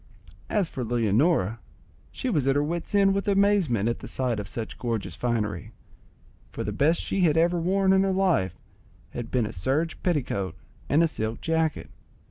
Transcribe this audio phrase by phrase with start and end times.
[0.49, 1.59] As for Leonora,
[2.11, 5.73] she was at her wit's end with amazement at the sight of such gorgeous finery,
[6.51, 8.57] for the best she had ever worn in her life
[9.11, 10.55] had been but a serge petticoat
[10.89, 11.91] and a silk jacket.